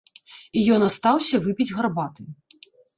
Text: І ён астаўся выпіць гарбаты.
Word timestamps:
І 0.59 0.63
ён 0.77 0.87
астаўся 0.89 1.43
выпіць 1.47 1.71
гарбаты. 1.77 2.21